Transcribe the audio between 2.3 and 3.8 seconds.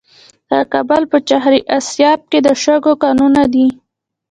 کې د شګو کانونه دي.